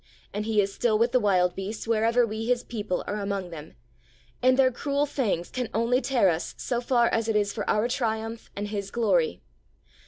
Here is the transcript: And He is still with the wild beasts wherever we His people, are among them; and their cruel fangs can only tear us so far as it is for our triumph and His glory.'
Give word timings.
And 0.33 0.45
He 0.47 0.59
is 0.61 0.73
still 0.73 0.97
with 0.97 1.11
the 1.11 1.19
wild 1.19 1.53
beasts 1.55 1.87
wherever 1.87 2.25
we 2.25 2.43
His 2.47 2.63
people, 2.63 3.03
are 3.05 3.21
among 3.21 3.51
them; 3.51 3.75
and 4.41 4.57
their 4.57 4.71
cruel 4.71 5.05
fangs 5.05 5.51
can 5.51 5.69
only 5.75 6.01
tear 6.01 6.27
us 6.29 6.55
so 6.57 6.81
far 6.81 7.07
as 7.09 7.27
it 7.27 7.35
is 7.35 7.53
for 7.53 7.69
our 7.69 7.87
triumph 7.87 8.49
and 8.55 8.69
His 8.69 8.89
glory.' 8.89 9.43